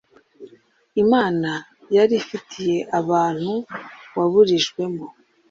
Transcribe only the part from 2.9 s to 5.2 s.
abantu waburijwemo